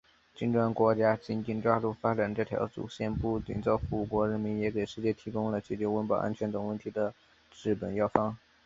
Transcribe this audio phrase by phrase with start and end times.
[0.33, 7.13] 金砖国家紧紧抓住发展这条主线，不仅造福五国人民，也给世界提供了解决温饱、安全等问题的
[7.51, 8.35] 治本药方。